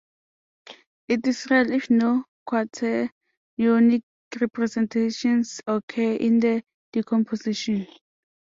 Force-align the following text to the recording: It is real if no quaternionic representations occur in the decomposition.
It 1.09 1.27
is 1.27 1.45
real 1.51 1.71
if 1.71 1.91
no 1.91 2.23
quaternionic 2.49 4.01
representations 4.39 5.61
occur 5.67 6.13
in 6.13 6.39
the 6.39 6.63
decomposition. 6.91 7.85